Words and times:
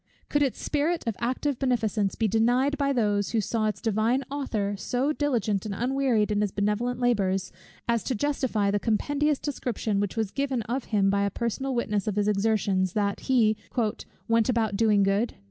Could 0.29 0.41
its 0.41 0.59
spirit 0.59 1.03
of 1.05 1.15
active 1.19 1.59
beneficence 1.59 2.15
be 2.15 2.27
denied 2.27 2.75
by 2.75 2.91
those, 2.91 3.29
who 3.29 3.39
saw 3.39 3.67
its 3.67 3.79
Divine 3.79 4.23
Author 4.31 4.73
so 4.75 5.13
diligent 5.13 5.63
and 5.63 5.75
unwearied 5.75 6.31
in 6.31 6.41
his 6.41 6.51
benevolent 6.51 6.99
labours, 6.99 7.51
as 7.87 8.03
to 8.05 8.15
justify 8.15 8.71
the 8.71 8.79
compendious 8.79 9.37
description 9.37 9.99
which 9.99 10.17
was 10.17 10.31
given 10.31 10.63
of 10.63 10.85
him 10.85 11.11
by 11.11 11.21
a 11.21 11.29
personal 11.29 11.75
witness 11.75 12.07
of 12.07 12.15
his 12.15 12.27
exertions, 12.27 12.93
that 12.93 13.19
he 13.29 13.55
"went 14.27 14.49
about 14.49 14.75
doing 14.75 15.03
good?" 15.03 15.35